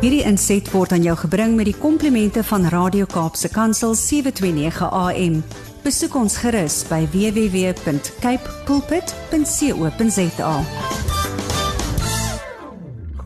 [0.00, 5.34] Hierdie inset word aan jou gebring met die komplimente van Radio Kaapse Kansel 729 AM.
[5.84, 10.54] Besoek ons gerus by www.cape pulpit.co.za.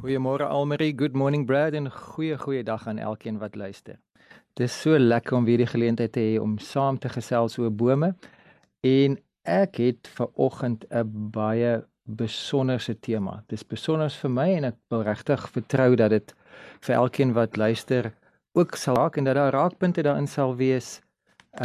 [0.01, 4.03] Goeiemôre Almarie, good morning Brad en goeie goeie dag aan elkeen wat luister.
[4.59, 7.71] Dit is so lekker om weer die geleentheid te hê om saam te gesels oor
[7.71, 8.17] bome
[8.83, 13.45] en ek het ver oggend 'n baie besonderse tema.
[13.49, 16.35] Dis besonder vir my en ek wil regtig vertrou dat dit
[16.81, 18.13] vir elkeen wat luister
[18.55, 21.01] ook sal raak en dat daar raakpunte daarin sal wees.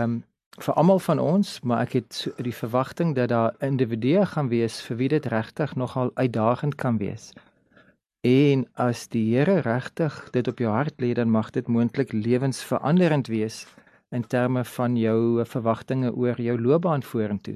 [0.02, 0.23] Um
[0.59, 4.81] vir almal van ons, maar ek het so die verwagting dat daar individue gaan wees
[4.81, 7.31] vir wie dit regtig nogal uitdagend kan wees.
[8.27, 13.27] En as die Here regtig dit op jou hart lê, dan mag dit moontlik lewensveranderend
[13.27, 13.67] wees
[14.12, 17.55] in terme van jou verwagtinge oor jou loopbaan vorentoe.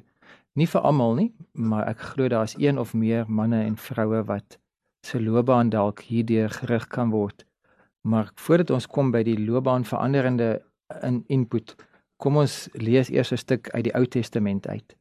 [0.53, 4.59] Nie vir almal nie, maar ek glo daar's een of meer manne en vroue wat
[5.05, 7.45] se loopbaan dalk hierdeur gerig kan word.
[8.01, 10.61] Maar voordat ons kom by die loopbaan veranderende
[11.01, 11.75] in input,
[12.17, 14.95] kom ons lees eers 'n stuk uit die Ou Testament uit.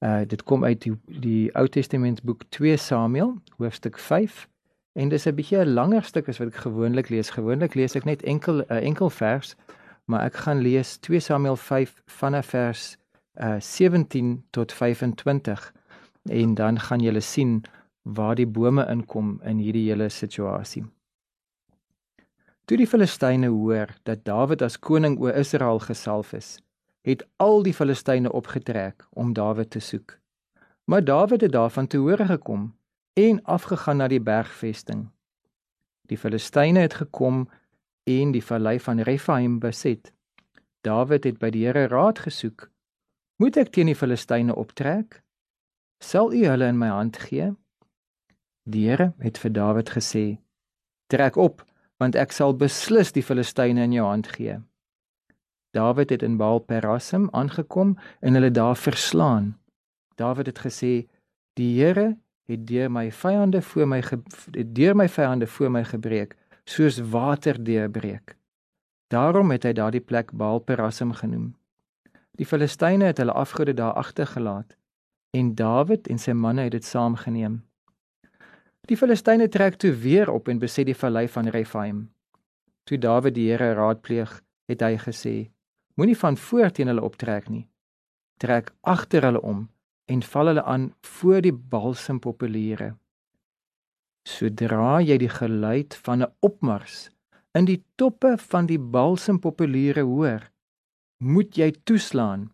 [0.00, 4.48] Uh dit kom uit die die Ou Testament boek 2 Samuel, hoofstuk 5.
[4.92, 7.30] En dis 'n bietjie 'n langer stuk as wat ek gewoonlik lees.
[7.30, 9.56] Gewoonlik lees ek net enkel 'n uh, enkel vers,
[10.04, 12.96] maar ek gaan lees 2 Samuel 5 vanaf vers
[13.40, 15.72] uh 17 tot 25
[16.22, 17.62] en dan gaan julle sien
[18.04, 20.84] waar die bome inkom in hierdie hele situasie.
[22.64, 26.58] Toe die Filistyne hoor dat Dawid as koning oor Israel gesalf is,
[27.04, 30.18] het al die Filistyne opgetrek om Dawid te soek.
[30.84, 32.70] Maar Dawid het daarvan te hore gekom
[33.12, 35.08] en afgegaan na die bergvesting.
[36.08, 37.48] Die Filistyne het gekom
[38.04, 40.12] en die vallei van Rephaim beset.
[40.80, 42.68] Dawid het by die Here raad gesoek
[43.42, 45.16] Moet ek teen die Filistyne optrek?
[45.98, 47.48] Sal u hulle in my hand gee?
[48.64, 50.38] Die Here het vir Dawid gesê:
[51.12, 51.64] Trek op,
[52.00, 54.56] want ek sal beslis die Filistyne in jou hand gee.
[55.76, 59.58] Dawid het in Baal-Perasim aangekom en hulle daar verslaan.
[60.16, 61.06] Dawid het gesê:
[61.60, 62.16] Die Here
[62.48, 64.00] het deur my vyande voor my
[64.72, 68.36] deur my vyande voor my gebreek, soos water deurbreek.
[69.12, 71.52] Daarom het hy daardie plek Baal-Perasim genoem.
[72.34, 74.76] Die Filistyne het hulle afgode daar agtergelaat
[75.36, 77.60] en Dawid en sy manne het dit saamgeneem.
[78.84, 82.00] Die Filistyne trek toe weer op en beset die vallei van Rephaim.
[82.84, 85.34] Toe Dawid die Here raadpleeg, het hy gesê:
[85.96, 87.64] Moenie van voor teen hulle optrek nie.
[88.42, 89.64] Trek agter hulle om
[90.12, 92.92] en val hulle aan voor die balsempopuliere.
[94.28, 97.08] Sodra jy die geluid van 'n opmars
[97.54, 100.50] in die toppe van die balsempopuliere hoor,
[101.18, 102.50] moet jy toeslaan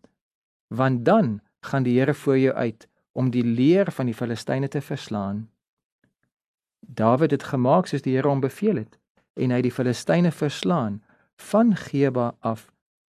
[0.71, 4.81] want dan gaan die Here voor jou uit om die leer van die Filistyne te
[4.81, 5.49] verslaan.
[6.95, 8.99] Dawid het gemaak soos die Here hom beveel het
[9.39, 11.01] en hy die Filistyne verslaan
[11.51, 12.67] van Geba af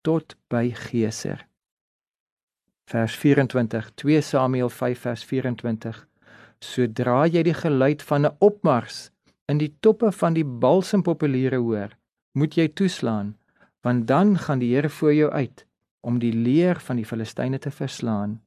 [0.06, 1.42] tot by Geser.
[2.86, 6.06] Vers 24 2 Samuel 5 vers 24
[6.64, 9.10] Sodra jy die geluid van 'n opmars
[9.48, 11.90] in die toppe van die balsempopuliere hoor,
[12.32, 13.34] moet jy toeslaan
[13.84, 15.66] want dan gaan die Here voor jou uit
[16.00, 18.40] om die leer van die Filistyne te verslaan.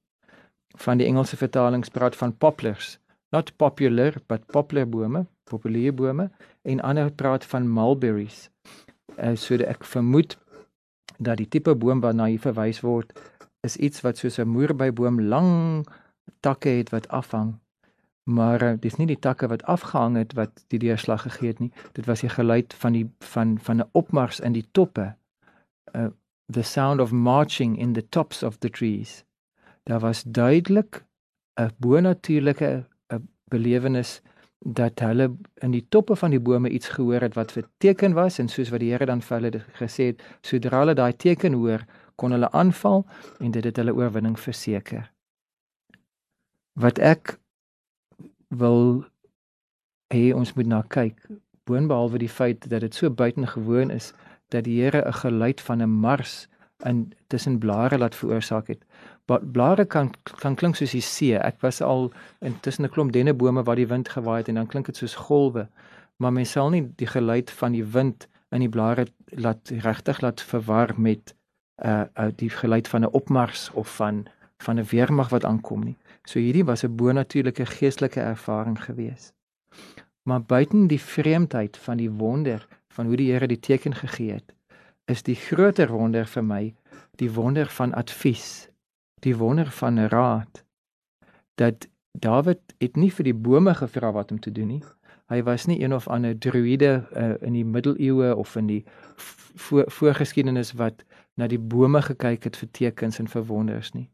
[0.78, 2.98] Van die Engelse vertalings praat van poplars,
[3.32, 6.30] not popular but poplar bome, populier bome
[6.62, 8.50] en ander praat van mulberries.
[9.18, 10.38] Uh, so ek vermoed
[11.18, 13.14] dat die tipe boom waarna hier verwys word
[13.66, 15.88] is iets wat soos 'n moerbeiboom lang
[16.40, 17.58] takke het wat afhang.
[18.24, 21.72] Maar uh, dis nie die takke wat afgehang het wat die deurslag gegee het nie.
[21.94, 25.16] Dit was die geluid van die van van 'n opmars in die toppe
[25.96, 26.08] uh,
[26.50, 29.24] the sound of marching in the tops of the trees.
[29.84, 31.06] Daar was duidelik
[31.56, 32.86] 'n bonatuurlike
[33.50, 34.22] belewenis
[34.60, 35.30] dat hulle
[35.62, 38.70] in die toppe van die bome iets gehoor het wat 'n teken was en soos
[38.70, 41.86] wat die Here dan vir hulle gesê het, sodra hulle daai teken hoor,
[42.16, 43.06] kon hulle aanval
[43.40, 45.12] en dit het hulle oorwinning verseker.
[46.74, 47.40] Wat ek
[48.50, 49.06] wil
[50.14, 51.28] hê ons moet na kyk,
[51.64, 54.14] boonbehalwe die feit dat dit so buitengewoon is
[54.50, 56.48] dat die Here 'n geluid van 'n mars
[56.86, 58.86] in tussen blare laat veroorsaak het.
[59.28, 61.36] Blare kan kan klink soos die see.
[61.36, 64.68] Ek was al in tussen 'n klomp dennebome waar die wind gewaai het en dan
[64.68, 65.68] klink dit soos golwe.
[66.18, 70.42] Maar mens sal nie die geluid van die wind in die blare laat regtig laat
[70.42, 71.36] verwar met
[71.86, 74.26] uh, uh, die geluid van 'n opmars of van
[74.58, 75.98] van 'n weermag wat aankom nie.
[76.24, 79.34] So hierdie was 'n bonatuurlike geestelike ervaring geweest.
[80.24, 84.54] Maar buiten die vreemdheid van die wonder van hoe die Here die teken gegee het,
[85.06, 86.74] is die groter wonder vir my
[87.16, 88.70] die wonder van advies,
[89.20, 90.64] die wonder van raad
[91.56, 91.88] dat
[92.20, 94.84] Dawid het nie vir die bome gevra wat om te doen nie.
[95.30, 98.84] Hy was nie een of ander druïde uh, in die middeleeue of in die
[100.00, 101.04] voorgeskiedenis wat
[101.36, 104.08] na die bome gekyk het vir tekens en vir wonders nie.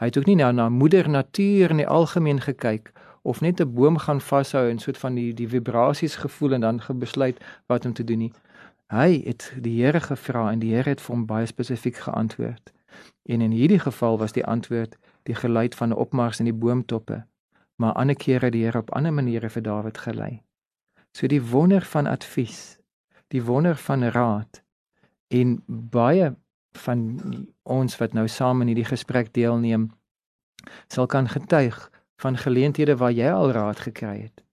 [0.00, 2.92] Hy het ook nie na na moeder natuur in die algemeen gekyk
[3.22, 6.80] of net 'n boom gaan vashou en soort van die die vibrasies gevoel en dan
[6.80, 8.32] gebesluit wat om te doen nie.
[8.86, 12.72] Hy het die Here gevra en die Here het vir hom baie spesifiek geantwoord.
[13.22, 17.24] En in hierdie geval was die antwoord die geluid van 'n opmars in die boomtoppe,
[17.76, 20.42] maar ander kere die Here op ander maniere vir Dawid gelei.
[21.12, 22.78] So die wonder van advies,
[23.28, 24.62] die wonder van raad
[25.28, 26.34] en baie
[26.72, 27.20] van
[27.62, 29.90] ons wat nou saam in hierdie gesprek deelneem
[30.88, 34.44] sal kan getuig van geleenthede waar jy al raad gekry het.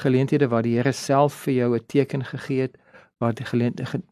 [0.00, 2.78] Geleenthede waar die Here self vir jou 'n teken gegee het,
[3.18, 4.02] waar die geleenthede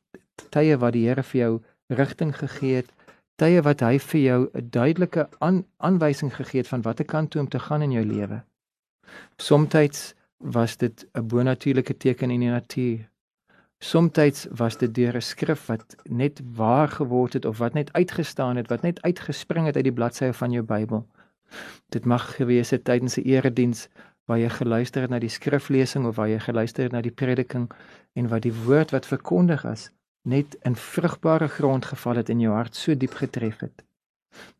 [0.50, 2.92] tye waar die Here vir jou rigting gegee het,
[3.42, 7.40] tye wat hy vir jou 'n duidelike aan, aanwysing gegee het van watter kant toe
[7.40, 8.42] om te gaan in jou lewe.
[9.36, 13.08] Somstyds was dit 'n bonatuurlike teken in die natuur.
[13.78, 18.56] Somstyds was dit deur 'n skrif wat net waar geword het of wat net uitgestaan
[18.56, 21.06] het, wat net uitgespring het uit die bladsye van jou Bybel.
[21.88, 23.88] Dit mag gewees het tydens 'n erediens
[24.26, 27.70] waar jy geluister het na die skriflesing of waar jy geluister het na die prediking
[28.12, 29.90] en wat die woord wat verkondig is
[30.22, 33.84] net in vrugbare grond geval het en jou hart so diep getref het.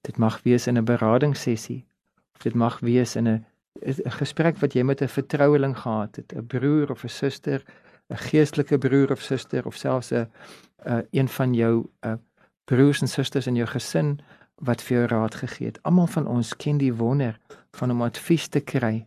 [0.00, 1.85] Dit mag wees in 'n beradingssessie
[2.35, 3.44] of dit mag wees in 'n
[3.81, 7.62] 'n gesprek wat jy met 'n vertroueling gehad het, 'n broer of 'n suster
[8.11, 10.29] 'n geestelike broer of suster of selfs 'n
[11.11, 12.12] een van jou uh,
[12.64, 14.20] broers en susters in jou gesin
[14.55, 15.82] wat vir jou raad gegee het.
[15.82, 17.38] Almal van ons ken die wonder
[17.70, 19.06] van om advies te kry.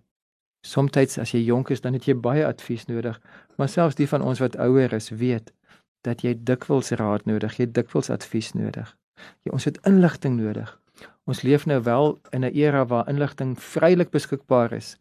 [0.61, 3.21] Somstyds as jy jonk is, dan het jy baie advies nodig,
[3.55, 5.53] maar selfs die van ons wat ouer is, weet
[6.05, 8.93] dat jy dikwels raad nodig, jy dikwels advies nodig.
[9.43, 10.69] Jy ons het inligting nodig.
[11.25, 14.95] Ons leef nou wel in 'n era waar inligting vrylik beskikbaar is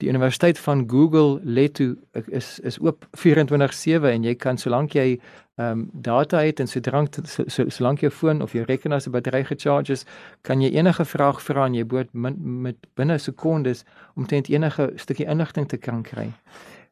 [0.00, 1.94] die universiteit van Google Leto
[2.26, 5.20] is is oop 24/7 en jy kan solank jy
[5.60, 9.10] ehm um, data het en solank so, so, solank jou foon of jou rekenaar se
[9.10, 10.06] battery gecharge is,
[10.42, 13.84] kan jy enige vraag vra en jy boot min, met binne sekondes
[14.16, 16.32] om teen enige stukkie inligting te kan kry.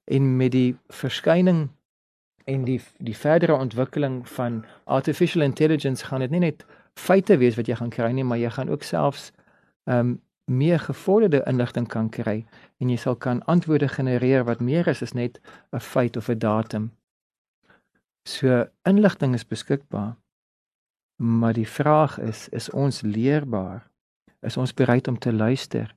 [0.04, 1.68] En met die verskyning
[2.48, 6.64] en die die verdere ontwikkeling van artificial intelligence gaan dit nie net
[6.98, 9.30] feite wees wat jy gaan kry nie, maar jy gaan ook selfs
[9.84, 10.16] ehm um,
[10.48, 12.38] meer gevorderde inligting kan kry
[12.80, 15.40] en jy sal kan antwoorde genereer wat meer is as net
[15.76, 16.90] 'n feit of 'n datum.
[18.24, 20.16] So inligting is beskikbaar.
[21.16, 23.90] Maar die vraag is, is ons leerbaar?
[24.40, 25.94] Is ons bereid om te luister?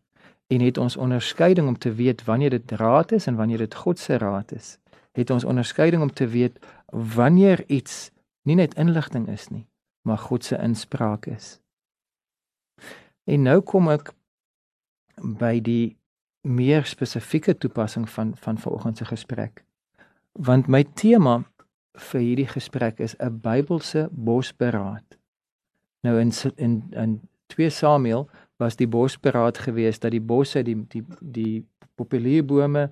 [0.48, 4.00] En het ons onderskeiding om te weet wanneer dit raad is en wanneer dit God
[4.00, 4.81] se raad is?
[5.12, 6.60] Het ons onderskeiding om te weet
[6.90, 8.12] wanneer iets
[8.42, 9.68] nie net inligting is nie,
[10.02, 11.60] maar God se inspraak is?
[13.24, 14.14] En nou kom ek
[15.22, 15.98] by die
[16.42, 19.64] meer spesifieke toepassing van van vanoggend se gesprek.
[20.32, 21.44] Want my tema
[22.10, 25.18] vir hierdie gesprek is 'n Bybelse bosberaad.
[26.02, 31.04] Nou in in in 2 Samuel was die bosberaad geweest dat die bosse die die
[31.20, 32.90] die populierbome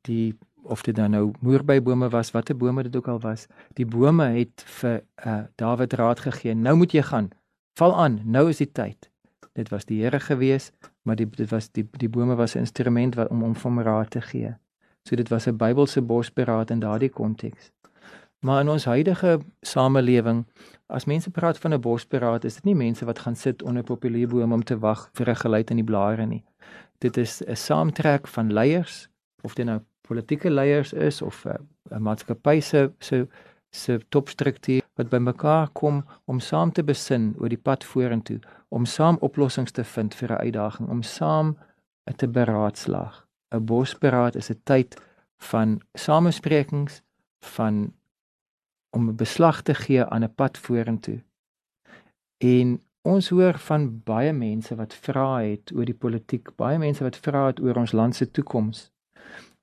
[0.00, 0.38] die
[0.68, 4.64] of dit dan nou moerbybome was watter bome dit ook al was die bome het
[4.80, 7.30] vir uh, Dawid raad gegee nou moet jy gaan
[7.78, 9.10] val aan nou is die tyd
[9.58, 10.70] dit was die Here gewees,
[11.02, 14.10] maar die dit was die die bome was 'n instrument wat om om van raad
[14.10, 14.54] te gee.
[15.08, 17.70] So dit was 'n Bybelse bosberaad in daardie konteks.
[18.40, 20.44] Maar in ons huidige samelewing,
[20.86, 24.54] as mense praat van 'n bosberaad, is dit nie mense wat gaan sit onder populierbome
[24.54, 26.44] om te wag vir 'n geluid in die blare nie.
[26.98, 29.08] Dit is 'n saamtrek van leiers,
[29.42, 33.26] of dit nou politieke leiers is of 'n maatskappy se se
[33.70, 39.16] se topstruktuur wat bymekaar kom om saam te besin oor die pad vorentoe, om saam
[39.20, 41.56] oplossings te vind vir 'n uitdaging, om saam
[42.16, 43.26] te beraadslaag.
[43.54, 45.00] 'n Bosberaad is 'n tyd
[45.36, 47.02] van samesprekings,
[47.40, 47.94] van
[48.90, 51.22] om 'n beslag te gee aan 'n pad vorentoe.
[52.38, 57.16] En ons hoor van baie mense wat vra het oor die politiek, baie mense wat
[57.16, 58.92] vra het oor ons land se toekoms.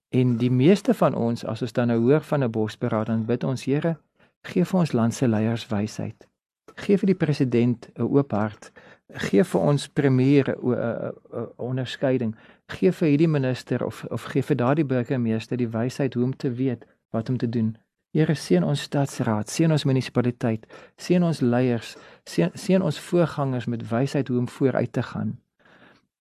[0.09, 3.43] En die meeste van ons as ons dan nou hoor van 'n bosberaad, dan bid
[3.43, 3.97] ons Here,
[4.41, 6.27] gee vir ons land se leiers wysheid.
[6.75, 8.71] Gee vir die president 'n oop hart.
[9.13, 11.13] Gee vir ons premier 'n
[11.55, 12.35] onderskeiding.
[12.67, 16.51] Gee vir hierdie minister of of gee vir daardie burgemeester die wysheid hoe om te
[16.51, 17.77] weet wat om te doen.
[18.11, 23.89] Here seën ons stadsraad, seën ons munisipaliteit, seën ons leiers, seën seën ons voorgangers met
[23.89, 25.39] wysheid hoe om vooruit te gaan.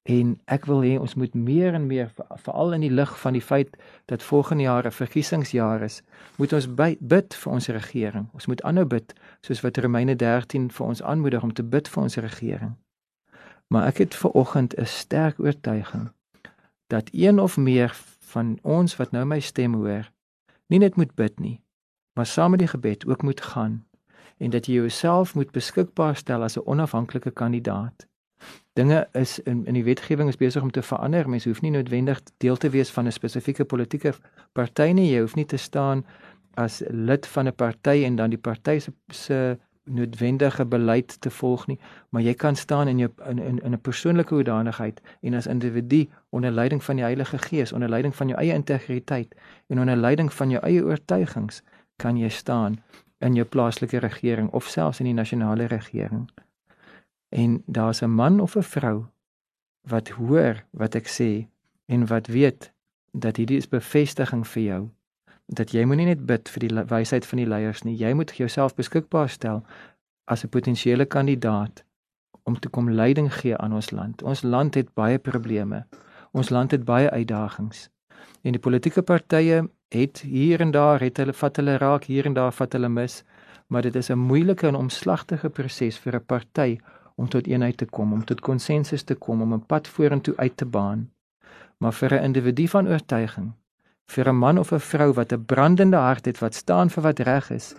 [0.04, 2.10] En ek wil hê ons moet meer en meer
[2.44, 3.76] veral in die lig van die feit
[4.12, 6.02] dat volgende jaar 'n verkiesingsjaar is,
[6.36, 8.28] moet ons by, bid vir ons regering.
[8.32, 12.02] Ons moet aanhou bid soos wat Romeine 13 vir ons aanmoedig om te bid vir
[12.02, 12.76] ons regering.
[13.68, 16.12] Maar ek het ver oggend 'n sterk oortuiging
[16.86, 20.10] dat een of meer van ons wat nou my stem hoor,
[20.66, 21.62] nie net moet bid nie,
[22.14, 23.86] maar saam met die gebed ook moet gaan
[24.38, 28.06] en dat jy jouself moet beskikbaar stel as 'n onafhanklike kandidaat.
[28.72, 31.28] Dinge is in in die wetgewing is besig om te verander.
[31.28, 34.14] Mens hoef nie noodwendig deel te wees van 'n spesifieke politieke
[34.52, 35.10] party nie.
[35.12, 36.04] Jy hoef nie te staan
[36.54, 41.66] as lid van 'n party en dan die party se se noodwendige beleid te volg
[41.66, 45.46] nie, maar jy kan staan in jou in in, in 'n persoonlike hoedanigheid en as
[45.46, 49.34] individu onder leiding van die Heilige Gees, onder leiding van jou eie integriteit
[49.66, 51.62] en onder leiding van jou eie oortuigings
[51.96, 52.82] kan jy staan
[53.18, 56.30] in jou plaaslike regering of selfs in die nasionale regering.
[57.34, 59.06] En daar's 'n man of 'n vrou
[59.82, 61.46] wat hoor wat ek sê
[61.86, 62.72] en wat weet
[63.12, 64.90] dat hierdie is bevestiging vir jou
[65.46, 67.96] dat jy moenie net bid vir die wysheid van die leiers nie.
[67.96, 69.64] Jy moet jouself beskikbaar stel
[70.24, 71.84] as 'n potensiële kandidaat
[72.44, 74.22] om te kom leiding gee aan ons land.
[74.22, 75.86] Ons land het baie probleme.
[76.32, 77.88] Ons land het baie uitdagings.
[78.42, 82.34] En die politieke partye het hier en daar het hulle vat hulle raak, hier en
[82.34, 83.24] daar vat hulle mis,
[83.66, 86.78] maar dit is 'n moeilike en omslagtige proses vir 'n party
[87.14, 90.56] om tot eenheid te kom, om tot konsensus te kom, om 'n pad vorentoe uit
[90.56, 91.10] te baan.
[91.78, 93.52] Maar vir 'n individu van oortuiging
[94.06, 97.18] vir 'n man of 'n vrou wat 'n brandende hart het wat staan vir wat
[97.18, 97.74] reg is,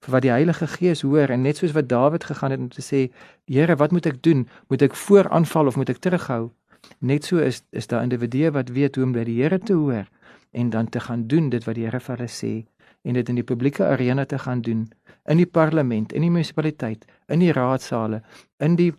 [0.00, 2.82] vir wat die Heilige Gees hoor en net soos wat Dawid gegaan het om te
[2.82, 3.10] sê,
[3.46, 4.48] Here, wat moet ek doen?
[4.68, 6.50] Moet ek vooraanval of moet ek terughou?
[6.98, 10.06] Net so is is daar individue wat weet hoe om by die Here te hoor
[10.50, 12.66] en dan te gaan doen dit wat die Here vir hulle sê
[13.02, 14.88] en dit in die publieke arena te gaan doen
[15.24, 18.22] in die parlement, in die munisipaliteit, in die raadsale,
[18.58, 18.92] in die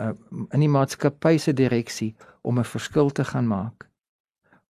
[0.00, 0.12] uh,
[0.50, 3.88] in die maatskappy se direksie om 'n verskil te gaan maak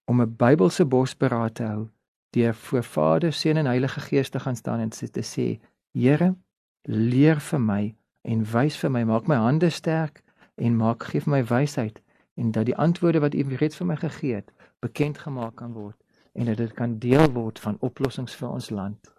[0.05, 1.89] om 'n Bybelse bosberaad te hou,
[2.31, 5.61] deur voor Vader, Seun en Heilige Gees te gaan staan en te sê:
[5.93, 6.35] Here,
[6.83, 10.23] leer vir my en wys vir my, maak my hande sterk
[10.55, 12.03] en maak gee vir my wysheid
[12.35, 16.04] en dat die antwoorde wat U reeds vir my gegee het, bekend gemaak kan word
[16.35, 19.12] en dat dit kan deel word van oplossings vir ons land.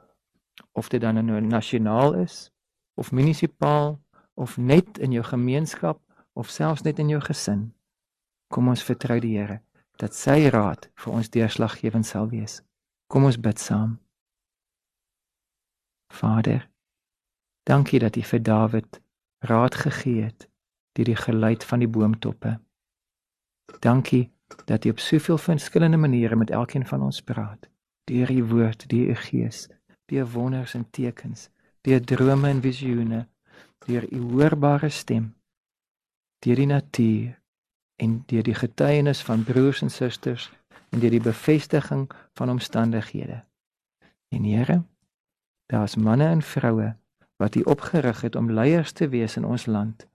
[0.72, 2.52] Of dit dan nou nasionaal is
[2.96, 4.00] of munisipaal
[4.34, 6.02] of net in jou gemeenskap
[6.34, 7.72] of selfs net in jou gesin.
[8.52, 9.62] Kom ons vertrou die Here
[10.00, 12.60] dat sy raad vir ons deurslaggewend sal wees.
[13.08, 13.96] Kom ons bid saam.
[16.12, 16.68] Vader,
[17.64, 19.00] dankie dat U vir Dawid
[19.40, 20.50] raad gegee het
[20.96, 22.56] deur die geluid van die boomtoppe.
[23.84, 24.35] Dankie
[24.66, 27.70] dat U op soveel verskillende maniere met elkeen van ons praat.
[28.04, 29.68] Deur U woord, deur U gees,
[30.06, 31.50] deur wonders en tekens,
[31.82, 33.28] deur drome en visioene,
[33.86, 35.36] deur U hoorbare stem,
[36.40, 37.42] deur die natuur
[37.96, 40.52] en deur die getuienis van broers en susters
[40.90, 43.44] en deur die bevestiging van omstandighede.
[44.28, 44.84] En Here,
[45.66, 46.96] daar's manne en vroue
[47.36, 50.08] wat U opgerig het om leiers te wees in ons land,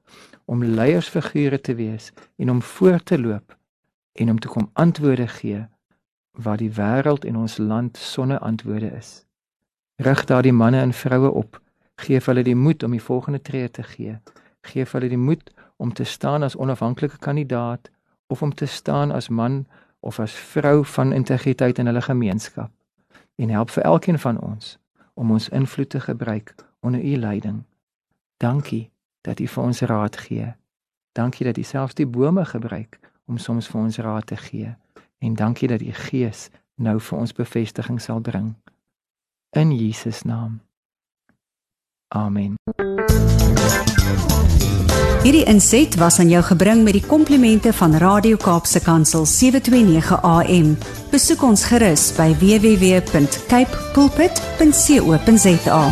[0.44, 3.58] om leiersfigure te wees en om voor te loop
[4.12, 5.66] en om te kom antwoorde gee
[6.30, 9.26] waar die wêreld en ons land sonder antwoorde is.
[9.96, 11.60] Rig daardie manne en vroue op,
[11.94, 14.18] gee hulle die moed om die volgende tree te gee.
[14.60, 17.90] Geef hulle die moed om te staan as onafhanklike kandidaat
[18.26, 19.66] of om te staan as man
[20.00, 22.70] of as vrou van integriteit in hulle gemeenskap
[23.36, 24.78] en help vir elkeen van ons
[25.14, 27.62] om ons invloed te gebruik onder u leiding.
[28.36, 28.90] Dankie
[29.20, 30.54] dat u vir ons raad gee.
[31.12, 34.74] Dankie dat u selfs die bome gebruik om soms vir ons raad te gee
[35.20, 36.48] en dankie dat u gees
[36.80, 38.54] nou vir ons bevestiging sal bring.
[39.56, 40.60] In Jesus naam.
[42.08, 42.56] Amen.
[45.20, 50.72] Hierdie inset was aan jou gebring met die komplimente van Radio Kaapse Kansel 729 AM.
[51.12, 55.84] Besoek ons gerus by www.cape pulpit.co.za.